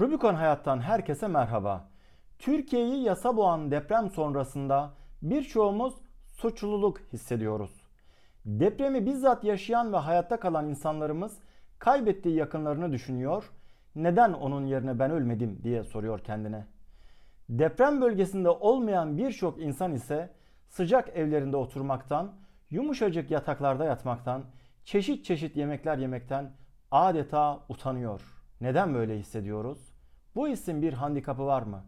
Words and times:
Rubicon 0.00 0.34
Hayat'tan 0.34 0.80
herkese 0.80 1.28
merhaba. 1.28 1.88
Türkiye'yi 2.38 3.02
yasa 3.02 3.36
boğan 3.36 3.70
deprem 3.70 4.10
sonrasında 4.10 4.94
birçoğumuz 5.22 5.94
suçluluk 6.26 7.00
hissediyoruz. 7.12 7.70
Depremi 8.44 9.06
bizzat 9.06 9.44
yaşayan 9.44 9.92
ve 9.92 9.96
hayatta 9.96 10.40
kalan 10.40 10.68
insanlarımız 10.68 11.38
kaybettiği 11.78 12.34
yakınlarını 12.34 12.92
düşünüyor, 12.92 13.50
neden 13.94 14.32
onun 14.32 14.66
yerine 14.66 14.98
ben 14.98 15.10
ölmedim 15.10 15.60
diye 15.62 15.82
soruyor 15.84 16.18
kendine. 16.18 16.66
Deprem 17.48 18.00
bölgesinde 18.00 18.48
olmayan 18.48 19.18
birçok 19.18 19.62
insan 19.62 19.92
ise 19.94 20.30
sıcak 20.68 21.08
evlerinde 21.08 21.56
oturmaktan, 21.56 22.32
yumuşacık 22.70 23.30
yataklarda 23.30 23.84
yatmaktan, 23.84 24.44
çeşit 24.84 25.24
çeşit 25.24 25.56
yemekler 25.56 25.98
yemekten 25.98 26.52
adeta 26.90 27.60
utanıyor. 27.68 28.31
Neden 28.62 28.94
böyle 28.94 29.18
hissediyoruz? 29.18 29.78
Bu 30.34 30.48
hissin 30.48 30.82
bir 30.82 30.92
handikapı 30.92 31.46
var 31.46 31.62
mı? 31.62 31.84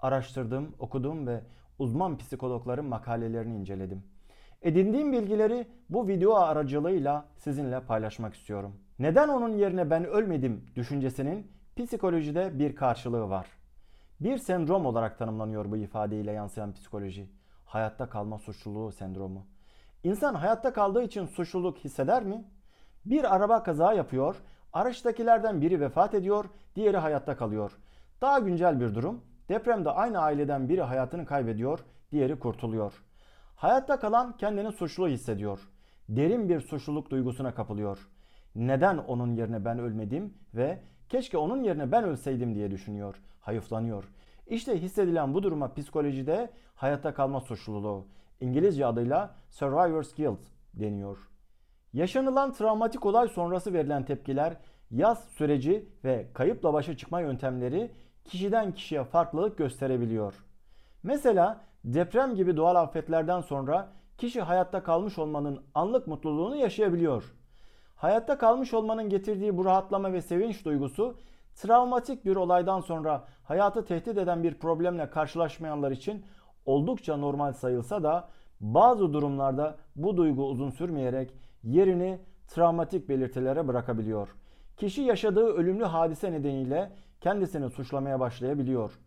Araştırdım, 0.00 0.74
okudum 0.78 1.26
ve 1.26 1.40
uzman 1.78 2.18
psikologların 2.18 2.84
makalelerini 2.84 3.56
inceledim. 3.56 4.04
Edindiğim 4.62 5.12
bilgileri 5.12 5.68
bu 5.90 6.08
video 6.08 6.34
aracılığıyla 6.34 7.24
sizinle 7.36 7.80
paylaşmak 7.80 8.34
istiyorum. 8.34 8.76
Neden 8.98 9.28
onun 9.28 9.56
yerine 9.56 9.90
ben 9.90 10.04
ölmedim 10.04 10.66
düşüncesinin 10.76 11.52
psikolojide 11.76 12.58
bir 12.58 12.76
karşılığı 12.76 13.30
var. 13.30 13.46
Bir 14.20 14.38
sendrom 14.38 14.86
olarak 14.86 15.18
tanımlanıyor 15.18 15.70
bu 15.70 15.76
ifadeyle 15.76 16.32
yansıyan 16.32 16.72
psikoloji. 16.72 17.30
Hayatta 17.64 18.08
kalma 18.08 18.38
suçluluğu 18.38 18.92
sendromu. 18.92 19.46
İnsan 20.04 20.34
hayatta 20.34 20.72
kaldığı 20.72 21.02
için 21.02 21.26
suçluluk 21.26 21.78
hisseder 21.78 22.24
mi? 22.24 22.44
Bir 23.04 23.34
araba 23.34 23.62
kaza 23.62 23.92
yapıyor, 23.92 24.36
araçtakilerden 24.74 25.60
biri 25.60 25.80
vefat 25.80 26.14
ediyor, 26.14 26.44
diğeri 26.76 26.96
hayatta 26.96 27.36
kalıyor. 27.36 27.72
Daha 28.20 28.38
güncel 28.38 28.80
bir 28.80 28.94
durum. 28.94 29.20
Depremde 29.48 29.90
aynı 29.90 30.18
aileden 30.18 30.68
biri 30.68 30.82
hayatını 30.82 31.26
kaybediyor, 31.26 31.84
diğeri 32.12 32.38
kurtuluyor. 32.38 32.92
Hayatta 33.56 33.98
kalan 34.00 34.36
kendini 34.36 34.72
suçlu 34.72 35.08
hissediyor. 35.08 35.68
Derin 36.08 36.48
bir 36.48 36.60
suçluluk 36.60 37.10
duygusuna 37.10 37.54
kapılıyor. 37.54 38.08
Neden 38.54 38.98
onun 38.98 39.34
yerine 39.34 39.64
ben 39.64 39.78
ölmedim 39.78 40.34
ve 40.54 40.78
keşke 41.08 41.38
onun 41.38 41.62
yerine 41.62 41.92
ben 41.92 42.04
ölseydim 42.04 42.54
diye 42.54 42.70
düşünüyor, 42.70 43.20
hayıflanıyor. 43.40 44.04
İşte 44.46 44.82
hissedilen 44.82 45.34
bu 45.34 45.42
duruma 45.42 45.74
psikolojide 45.74 46.50
hayatta 46.74 47.14
kalma 47.14 47.40
suçluluğu, 47.40 48.06
İngilizce 48.40 48.86
adıyla 48.86 49.34
survivor's 49.50 50.14
guilt 50.14 50.40
deniyor. 50.74 51.33
Yaşanılan 51.94 52.52
travmatik 52.52 53.06
olay 53.06 53.28
sonrası 53.28 53.72
verilen 53.72 54.04
tepkiler, 54.04 54.56
yaz 54.90 55.24
süreci 55.24 55.88
ve 56.04 56.26
kayıpla 56.34 56.72
başa 56.72 56.96
çıkma 56.96 57.20
yöntemleri 57.20 57.90
kişiden 58.24 58.72
kişiye 58.72 59.04
farklılık 59.04 59.58
gösterebiliyor. 59.58 60.34
Mesela 61.02 61.60
deprem 61.84 62.34
gibi 62.34 62.56
doğal 62.56 62.74
afetlerden 62.76 63.40
sonra 63.40 63.88
kişi 64.18 64.40
hayatta 64.40 64.82
kalmış 64.82 65.18
olmanın 65.18 65.64
anlık 65.74 66.06
mutluluğunu 66.06 66.56
yaşayabiliyor. 66.56 67.34
Hayatta 67.96 68.38
kalmış 68.38 68.74
olmanın 68.74 69.08
getirdiği 69.08 69.56
bu 69.56 69.64
rahatlama 69.64 70.12
ve 70.12 70.22
sevinç 70.22 70.64
duygusu 70.64 71.16
travmatik 71.54 72.24
bir 72.24 72.36
olaydan 72.36 72.80
sonra 72.80 73.24
hayatı 73.44 73.84
tehdit 73.84 74.18
eden 74.18 74.42
bir 74.42 74.54
problemle 74.54 75.10
karşılaşmayanlar 75.10 75.90
için 75.90 76.24
oldukça 76.66 77.16
normal 77.16 77.52
sayılsa 77.52 78.02
da 78.02 78.28
bazı 78.60 79.12
durumlarda 79.12 79.76
bu 79.96 80.16
duygu 80.16 80.48
uzun 80.48 80.70
sürmeyerek 80.70 81.34
yerini 81.64 82.18
travmatik 82.48 83.08
belirtilere 83.08 83.68
bırakabiliyor. 83.68 84.28
Kişi 84.76 85.02
yaşadığı 85.02 85.46
ölümlü 85.46 85.84
hadise 85.84 86.32
nedeniyle 86.32 86.92
kendisini 87.20 87.70
suçlamaya 87.70 88.20
başlayabiliyor. 88.20 88.98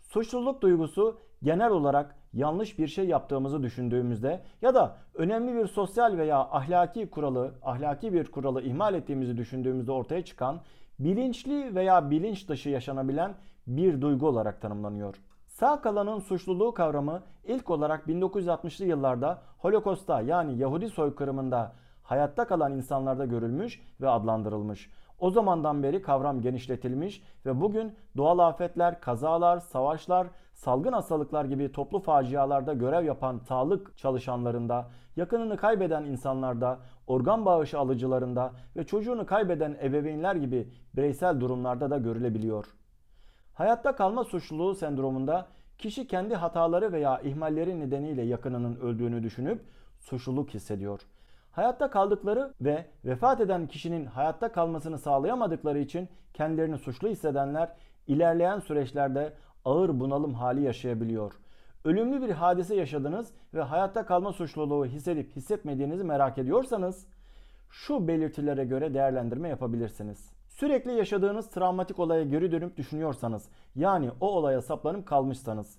Suçluluk 0.00 0.62
duygusu 0.62 1.20
genel 1.42 1.70
olarak 1.70 2.16
yanlış 2.32 2.78
bir 2.78 2.88
şey 2.88 3.08
yaptığımızı 3.08 3.62
düşündüğümüzde 3.62 4.40
ya 4.62 4.74
da 4.74 4.96
önemli 5.14 5.54
bir 5.54 5.66
sosyal 5.66 6.18
veya 6.18 6.38
ahlaki 6.38 7.10
kuralı, 7.10 7.54
ahlaki 7.62 8.12
bir 8.12 8.30
kuralı 8.30 8.62
ihmal 8.62 8.94
ettiğimizi 8.94 9.36
düşündüğümüzde 9.36 9.92
ortaya 9.92 10.24
çıkan 10.24 10.60
bilinçli 10.98 11.74
veya 11.74 12.10
bilinç 12.10 12.48
dışı 12.48 12.68
yaşanabilen 12.68 13.34
bir 13.66 14.00
duygu 14.00 14.28
olarak 14.28 14.60
tanımlanıyor. 14.60 15.14
Sağ 15.46 15.80
kalanın 15.80 16.18
suçluluğu 16.18 16.74
kavramı 16.74 17.22
ilk 17.44 17.70
olarak 17.70 18.06
1960'lı 18.06 18.86
yıllarda 18.86 19.42
Holocaust'ta 19.58 20.20
yani 20.20 20.58
Yahudi 20.58 20.88
soykırımında 20.88 21.72
hayatta 22.10 22.46
kalan 22.46 22.72
insanlarda 22.72 23.24
görülmüş 23.24 23.80
ve 24.00 24.08
adlandırılmış. 24.08 24.90
O 25.18 25.30
zamandan 25.30 25.82
beri 25.82 26.02
kavram 26.02 26.40
genişletilmiş 26.40 27.22
ve 27.46 27.60
bugün 27.60 27.94
doğal 28.16 28.38
afetler, 28.38 29.00
kazalar, 29.00 29.58
savaşlar, 29.58 30.26
salgın 30.54 30.92
hastalıklar 30.92 31.44
gibi 31.44 31.72
toplu 31.72 32.00
facialarda 32.00 32.72
görev 32.72 33.04
yapan 33.04 33.38
sağlık 33.38 33.98
çalışanlarında, 33.98 34.90
yakınını 35.16 35.56
kaybeden 35.56 36.04
insanlarda, 36.04 36.78
organ 37.06 37.46
bağışı 37.46 37.78
alıcılarında 37.78 38.52
ve 38.76 38.86
çocuğunu 38.86 39.26
kaybeden 39.26 39.76
ebeveynler 39.82 40.36
gibi 40.36 40.68
bireysel 40.96 41.40
durumlarda 41.40 41.90
da 41.90 41.98
görülebiliyor. 41.98 42.66
Hayatta 43.54 43.96
kalma 43.96 44.24
suçluluğu 44.24 44.74
sendromunda 44.74 45.46
kişi 45.78 46.06
kendi 46.06 46.34
hataları 46.34 46.92
veya 46.92 47.20
ihmalleri 47.20 47.80
nedeniyle 47.80 48.22
yakınının 48.22 48.76
öldüğünü 48.76 49.22
düşünüp 49.22 49.62
suçluluk 49.98 50.50
hissediyor. 50.50 51.00
Hayatta 51.52 51.90
kaldıkları 51.90 52.54
ve 52.60 52.86
vefat 53.04 53.40
eden 53.40 53.66
kişinin 53.66 54.06
hayatta 54.06 54.52
kalmasını 54.52 54.98
sağlayamadıkları 54.98 55.78
için 55.78 56.08
kendilerini 56.34 56.78
suçlu 56.78 57.08
hissedenler 57.08 57.72
ilerleyen 58.06 58.58
süreçlerde 58.58 59.32
ağır 59.64 60.00
bunalım 60.00 60.34
hali 60.34 60.62
yaşayabiliyor. 60.62 61.32
Ölümlü 61.84 62.22
bir 62.22 62.30
hadise 62.30 62.76
yaşadınız 62.76 63.32
ve 63.54 63.62
hayatta 63.62 64.06
kalma 64.06 64.32
suçluluğu 64.32 64.86
hissedip 64.86 65.36
hissetmediğinizi 65.36 66.04
merak 66.04 66.38
ediyorsanız 66.38 67.06
şu 67.70 68.08
belirtilere 68.08 68.64
göre 68.64 68.94
değerlendirme 68.94 69.48
yapabilirsiniz. 69.48 70.32
Sürekli 70.48 70.92
yaşadığınız 70.92 71.50
travmatik 71.50 71.98
olaya 71.98 72.24
geri 72.24 72.52
dönüp 72.52 72.76
düşünüyorsanız, 72.76 73.48
yani 73.76 74.10
o 74.20 74.26
olaya 74.26 74.62
saplanıp 74.62 75.06
kalmışsanız, 75.06 75.78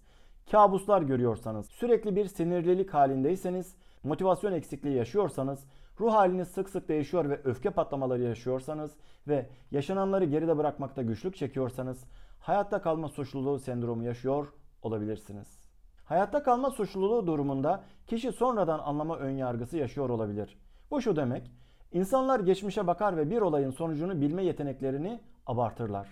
kabuslar 0.52 1.02
görüyorsanız, 1.02 1.66
sürekli 1.66 2.16
bir 2.16 2.26
sinirlilik 2.26 2.94
halindeyseniz, 2.94 3.76
motivasyon 4.04 4.54
eksikliği 4.54 4.96
yaşıyorsanız, 4.96 5.66
ruh 6.00 6.14
haliniz 6.14 6.48
sık 6.48 6.70
sık 6.70 6.90
değişiyor 6.90 7.30
ve 7.30 7.42
öfke 7.44 7.70
patlamaları 7.70 8.22
yaşıyorsanız 8.22 8.92
ve 9.28 9.50
yaşananları 9.72 10.26
geride 10.26 10.58
bırakmakta 10.58 11.02
güçlük 11.02 11.36
çekiyorsanız, 11.36 12.04
hayatta 12.40 12.82
kalma 12.82 13.10
suçluluğu 13.10 13.60
sendromu 13.60 14.04
yaşıyor 14.04 14.54
olabilirsiniz. 14.82 15.60
Hayatta 16.06 16.44
kalma 16.44 16.70
suçluluğu 16.70 17.28
durumunda 17.28 17.84
kişi 18.08 18.32
sonradan 18.32 18.80
anlama 18.80 19.18
önyargısı 19.18 19.78
yaşıyor 19.78 20.10
olabilir. 20.10 20.58
Bu 20.92 21.02
şu 21.02 21.16
demek, 21.16 21.52
İnsanlar 21.92 22.40
geçmişe 22.40 22.88
bakar 22.88 23.18
ve 23.18 23.30
bir 23.30 23.42
olayın 23.42 23.72
sonucunu 23.72 24.22
bilme 24.22 24.44
yeteneklerini 24.44 25.20
abartırlar. 25.46 26.08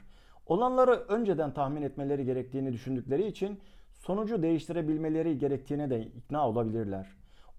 Olanları 0.45 0.91
önceden 0.91 1.53
tahmin 1.53 1.81
etmeleri 1.81 2.25
gerektiğini 2.25 2.73
düşündükleri 2.73 3.27
için 3.27 3.59
sonucu 3.93 4.41
değiştirebilmeleri 4.41 5.37
gerektiğine 5.37 5.89
de 5.89 6.01
ikna 6.01 6.49
olabilirler. 6.49 7.07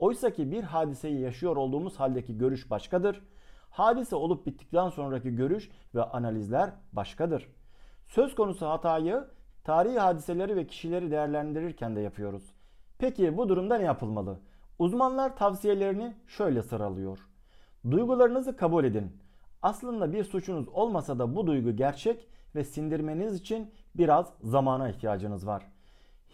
Oysa 0.00 0.30
ki 0.30 0.50
bir 0.50 0.64
hadiseyi 0.64 1.20
yaşıyor 1.20 1.56
olduğumuz 1.56 2.00
haldeki 2.00 2.38
görüş 2.38 2.70
başkadır. 2.70 3.22
Hadise 3.70 4.16
olup 4.16 4.46
bittikten 4.46 4.88
sonraki 4.88 5.36
görüş 5.36 5.70
ve 5.94 6.02
analizler 6.02 6.70
başkadır. 6.92 7.48
Söz 8.06 8.34
konusu 8.34 8.66
hatayı 8.66 9.24
tarihi 9.64 9.98
hadiseleri 9.98 10.56
ve 10.56 10.66
kişileri 10.66 11.10
değerlendirirken 11.10 11.96
de 11.96 12.00
yapıyoruz. 12.00 12.52
Peki 12.98 13.36
bu 13.36 13.48
durumda 13.48 13.78
ne 13.78 13.84
yapılmalı? 13.84 14.38
Uzmanlar 14.78 15.36
tavsiyelerini 15.36 16.14
şöyle 16.26 16.62
sıralıyor. 16.62 17.18
Duygularınızı 17.90 18.56
kabul 18.56 18.84
edin. 18.84 19.16
Aslında 19.62 20.12
bir 20.12 20.24
suçunuz 20.24 20.68
olmasa 20.68 21.18
da 21.18 21.36
bu 21.36 21.46
duygu 21.46 21.70
gerçek 21.70 22.28
ve 22.54 22.64
sindirmeniz 22.64 23.34
için 23.34 23.70
biraz 23.94 24.32
zamana 24.42 24.88
ihtiyacınız 24.88 25.46
var. 25.46 25.66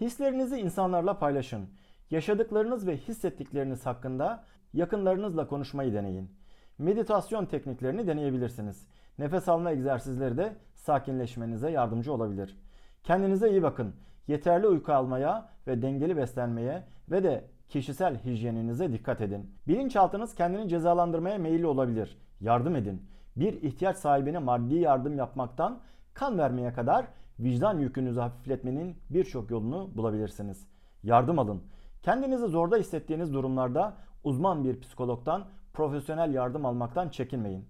Hislerinizi 0.00 0.56
insanlarla 0.56 1.18
paylaşın. 1.18 1.68
Yaşadıklarınız 2.10 2.86
ve 2.86 2.96
hissettikleriniz 2.96 3.86
hakkında 3.86 4.44
yakınlarınızla 4.72 5.48
konuşmayı 5.48 5.94
deneyin. 5.94 6.30
Meditasyon 6.78 7.46
tekniklerini 7.46 8.06
deneyebilirsiniz. 8.06 8.86
Nefes 9.18 9.48
alma 9.48 9.70
egzersizleri 9.70 10.36
de 10.36 10.56
sakinleşmenize 10.74 11.70
yardımcı 11.70 12.12
olabilir. 12.12 12.58
Kendinize 13.02 13.50
iyi 13.50 13.62
bakın. 13.62 13.94
Yeterli 14.28 14.66
uyku 14.66 14.92
almaya 14.92 15.48
ve 15.66 15.82
dengeli 15.82 16.16
beslenmeye 16.16 16.82
ve 17.10 17.22
de 17.22 17.44
kişisel 17.68 18.24
hijyeninize 18.24 18.92
dikkat 18.92 19.20
edin. 19.20 19.50
Bilinçaltınız 19.68 20.34
kendini 20.34 20.68
cezalandırmaya 20.68 21.38
meyilli 21.38 21.66
olabilir. 21.66 22.18
Yardım 22.40 22.76
edin. 22.76 23.02
Bir 23.36 23.62
ihtiyaç 23.62 23.96
sahibine 23.96 24.38
maddi 24.38 24.74
yardım 24.74 25.18
yapmaktan 25.18 25.80
kan 26.14 26.38
vermeye 26.38 26.72
kadar 26.72 27.06
vicdan 27.40 27.78
yükünüzü 27.78 28.20
hafifletmenin 28.20 28.96
birçok 29.10 29.50
yolunu 29.50 29.90
bulabilirsiniz. 29.96 30.66
Yardım 31.02 31.38
alın. 31.38 31.62
Kendinizi 32.06 32.46
zorda 32.46 32.76
hissettiğiniz 32.76 33.34
durumlarda 33.34 33.96
uzman 34.24 34.64
bir 34.64 34.80
psikologdan 34.80 35.44
profesyonel 35.72 36.34
yardım 36.34 36.66
almaktan 36.66 37.08
çekinmeyin. 37.08 37.64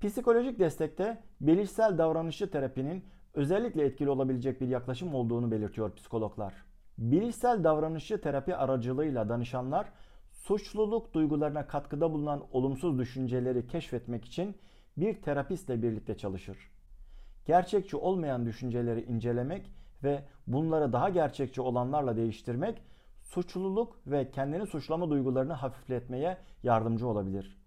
Psikolojik 0.00 0.58
destekte 0.58 1.22
bilişsel 1.40 1.98
davranışçı 1.98 2.50
terapinin 2.50 3.04
özellikle 3.34 3.84
etkili 3.84 4.10
olabilecek 4.10 4.60
bir 4.60 4.68
yaklaşım 4.68 5.14
olduğunu 5.14 5.50
belirtiyor 5.50 5.94
psikologlar. 5.94 6.54
Bilişsel 6.98 7.64
davranışçı 7.64 8.20
terapi 8.20 8.56
aracılığıyla 8.56 9.28
danışanlar 9.28 9.86
suçluluk 10.30 11.14
duygularına 11.14 11.66
katkıda 11.66 12.12
bulunan 12.12 12.42
olumsuz 12.52 12.98
düşünceleri 12.98 13.66
keşfetmek 13.66 14.24
için 14.24 14.56
bir 14.96 15.22
terapistle 15.22 15.82
birlikte 15.82 16.16
çalışır. 16.16 16.70
Gerçekçi 17.46 17.96
olmayan 17.96 18.46
düşünceleri 18.46 19.02
incelemek 19.02 19.70
ve 20.02 20.22
bunları 20.46 20.92
daha 20.92 21.08
gerçekçi 21.08 21.60
olanlarla 21.60 22.16
değiştirmek 22.16 22.82
suçluluk 23.24 23.96
ve 24.06 24.30
kendini 24.30 24.66
suçlama 24.66 25.10
duygularını 25.10 25.52
hafifletmeye 25.52 26.38
yardımcı 26.62 27.08
olabilir. 27.08 27.58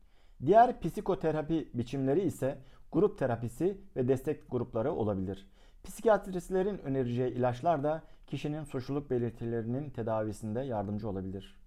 Diğer 0.46 0.80
psikoterapi 0.80 1.70
biçimleri 1.74 2.22
ise 2.22 2.58
grup 2.92 3.18
terapisi 3.18 3.82
ve 3.96 4.08
destek 4.08 4.52
grupları 4.52 4.94
olabilir. 4.94 5.48
Psikiyatristlerin 5.84 6.78
önereceği 6.78 7.32
ilaçlar 7.32 7.84
da 7.84 8.04
kişinin 8.28 8.64
suçluluk 8.64 9.10
belirtilerinin 9.10 9.90
tedavisinde 9.90 10.60
yardımcı 10.60 11.10
olabilir. 11.10 11.58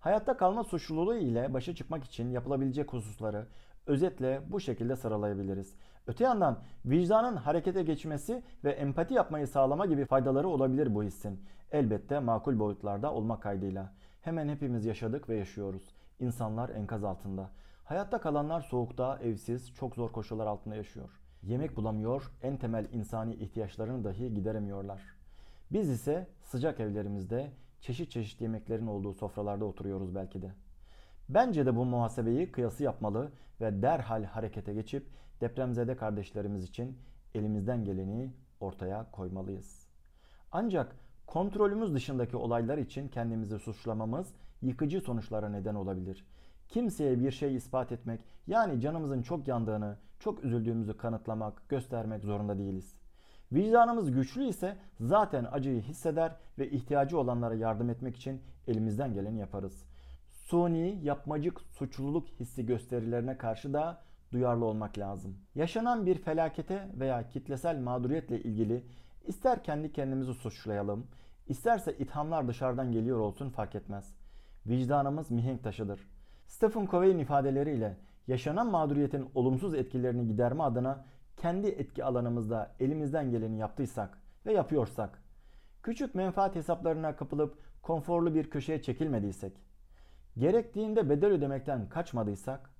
Hayatta 0.00 0.36
kalma 0.36 0.64
suçluluğu 0.64 1.16
ile 1.16 1.54
başa 1.54 1.74
çıkmak 1.74 2.04
için 2.04 2.30
yapılabilecek 2.30 2.92
hususları 2.92 3.46
özetle 3.86 4.42
bu 4.48 4.60
şekilde 4.60 4.96
sıralayabiliriz. 4.96 5.74
Öte 6.08 6.24
yandan 6.24 6.58
vicdanın 6.84 7.36
harekete 7.36 7.82
geçmesi 7.82 8.42
ve 8.64 8.70
empati 8.70 9.14
yapmayı 9.14 9.46
sağlama 9.46 9.86
gibi 9.86 10.04
faydaları 10.04 10.48
olabilir 10.48 10.94
bu 10.94 11.02
hissin. 11.02 11.42
Elbette 11.72 12.18
makul 12.18 12.58
boyutlarda 12.58 13.12
olmak 13.12 13.42
kaydıyla. 13.42 13.92
Hemen 14.20 14.48
hepimiz 14.48 14.84
yaşadık 14.84 15.28
ve 15.28 15.36
yaşıyoruz. 15.36 15.94
İnsanlar 16.20 16.68
enkaz 16.68 17.04
altında. 17.04 17.50
Hayatta 17.84 18.20
kalanlar 18.20 18.60
soğukta, 18.60 19.18
evsiz, 19.22 19.74
çok 19.74 19.94
zor 19.94 20.12
koşullar 20.12 20.46
altında 20.46 20.76
yaşıyor. 20.76 21.10
Yemek 21.42 21.76
bulamıyor, 21.76 22.32
en 22.42 22.56
temel 22.56 22.86
insani 22.92 23.34
ihtiyaçlarını 23.34 24.04
dahi 24.04 24.34
gideremiyorlar. 24.34 25.02
Biz 25.72 25.90
ise 25.90 26.26
sıcak 26.42 26.80
evlerimizde 26.80 27.50
çeşit 27.80 28.10
çeşit 28.10 28.40
yemeklerin 28.40 28.86
olduğu 28.86 29.14
sofralarda 29.14 29.64
oturuyoruz 29.64 30.14
belki 30.14 30.42
de. 30.42 30.52
Bence 31.28 31.66
de 31.66 31.76
bu 31.76 31.84
muhasebeyi 31.84 32.52
kıyası 32.52 32.82
yapmalı 32.82 33.32
ve 33.60 33.82
derhal 33.82 34.24
harekete 34.24 34.74
geçip 34.74 35.06
depremzede 35.40 35.96
kardeşlerimiz 35.96 36.64
için 36.64 36.98
elimizden 37.34 37.84
geleni 37.84 38.32
ortaya 38.60 39.10
koymalıyız. 39.10 39.88
Ancak 40.52 40.96
kontrolümüz 41.26 41.94
dışındaki 41.94 42.36
olaylar 42.36 42.78
için 42.78 43.08
kendimizi 43.08 43.58
suçlamamız 43.58 44.34
yıkıcı 44.62 45.00
sonuçlara 45.00 45.48
neden 45.48 45.74
olabilir. 45.74 46.26
Kimseye 46.68 47.20
bir 47.20 47.30
şey 47.30 47.56
ispat 47.56 47.92
etmek, 47.92 48.20
yani 48.46 48.80
canımızın 48.80 49.22
çok 49.22 49.48
yandığını, 49.48 49.96
çok 50.18 50.44
üzüldüğümüzü 50.44 50.96
kanıtlamak, 50.96 51.68
göstermek 51.68 52.24
zorunda 52.24 52.58
değiliz. 52.58 52.94
Vicdanımız 53.52 54.12
güçlü 54.12 54.44
ise 54.44 54.76
zaten 55.00 55.46
acıyı 55.52 55.82
hisseder 55.82 56.36
ve 56.58 56.70
ihtiyacı 56.70 57.18
olanlara 57.18 57.54
yardım 57.54 57.90
etmek 57.90 58.16
için 58.16 58.42
elimizden 58.66 59.14
geleni 59.14 59.38
yaparız. 59.38 59.84
Suni, 60.30 61.00
yapmacık 61.02 61.60
suçluluk 61.60 62.28
hissi 62.28 62.66
gösterilerine 62.66 63.38
karşı 63.38 63.72
da 63.72 64.02
duyarlı 64.32 64.64
olmak 64.64 64.98
lazım. 64.98 65.36
Yaşanan 65.54 66.06
bir 66.06 66.18
felakete 66.18 66.88
veya 66.94 67.28
kitlesel 67.28 67.78
mağduriyetle 67.78 68.42
ilgili 68.42 68.84
ister 69.26 69.64
kendi 69.64 69.92
kendimizi 69.92 70.34
suçlayalım, 70.34 71.06
isterse 71.46 71.98
ithamlar 71.98 72.48
dışarıdan 72.48 72.92
geliyor 72.92 73.18
olsun 73.18 73.50
fark 73.50 73.74
etmez. 73.74 74.14
Vicdanımız 74.66 75.30
mihenk 75.30 75.64
taşıdır. 75.64 76.00
Stephen 76.46 76.86
Covey'in 76.86 77.18
ifadeleriyle 77.18 77.96
yaşanan 78.26 78.70
mağduriyetin 78.70 79.30
olumsuz 79.34 79.74
etkilerini 79.74 80.26
giderme 80.26 80.62
adına 80.62 81.04
kendi 81.36 81.66
etki 81.66 82.04
alanımızda 82.04 82.74
elimizden 82.80 83.30
geleni 83.30 83.58
yaptıysak 83.58 84.18
ve 84.46 84.52
yapıyorsak, 84.52 85.22
küçük 85.82 86.14
menfaat 86.14 86.54
hesaplarına 86.54 87.16
kapılıp 87.16 87.58
konforlu 87.82 88.34
bir 88.34 88.50
köşeye 88.50 88.82
çekilmediysek, 88.82 89.52
gerektiğinde 90.38 91.10
bedel 91.10 91.30
ödemekten 91.30 91.88
kaçmadıysak, 91.88 92.70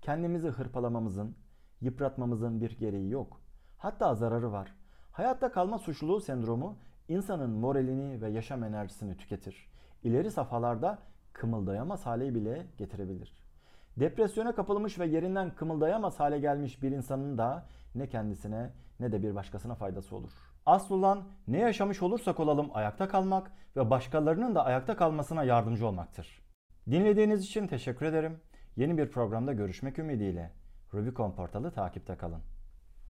kendimizi 0.00 0.48
hırpalamamızın, 0.48 1.36
yıpratmamızın 1.80 2.60
bir 2.60 2.78
gereği 2.78 3.10
yok. 3.10 3.40
Hatta 3.78 4.14
zararı 4.14 4.52
var. 4.52 4.74
Hayatta 5.12 5.52
kalma 5.52 5.78
suçluluğu 5.78 6.20
sendromu 6.20 6.78
insanın 7.08 7.50
moralini 7.50 8.22
ve 8.22 8.30
yaşam 8.30 8.64
enerjisini 8.64 9.16
tüketir. 9.16 9.72
İleri 10.02 10.30
safhalarda 10.30 10.98
kımıldayamaz 11.32 12.06
hale 12.06 12.34
bile 12.34 12.66
getirebilir. 12.76 13.48
Depresyona 13.96 14.54
kapılmış 14.54 14.98
ve 14.98 15.06
yerinden 15.06 15.54
kımıldayamaz 15.54 16.20
hale 16.20 16.38
gelmiş 16.38 16.82
bir 16.82 16.90
insanın 16.90 17.38
da 17.38 17.66
ne 17.94 18.08
kendisine 18.08 18.72
ne 19.00 19.12
de 19.12 19.22
bir 19.22 19.34
başkasına 19.34 19.74
faydası 19.74 20.16
olur. 20.16 20.30
Asıl 20.66 20.94
olan 20.94 21.22
ne 21.48 21.58
yaşamış 21.58 22.02
olursak 22.02 22.40
olalım 22.40 22.70
ayakta 22.74 23.08
kalmak 23.08 23.50
ve 23.76 23.90
başkalarının 23.90 24.54
da 24.54 24.64
ayakta 24.64 24.96
kalmasına 24.96 25.44
yardımcı 25.44 25.86
olmaktır. 25.86 26.42
Dinlediğiniz 26.90 27.44
için 27.44 27.66
teşekkür 27.66 28.06
ederim. 28.06 28.40
Yeni 28.78 28.98
bir 28.98 29.10
programda 29.10 29.52
görüşmek 29.52 29.98
ümidiyle. 29.98 30.50
Rubicon 30.94 31.32
portalı 31.32 31.70
takipte 31.70 32.16
kalın. 32.16 32.42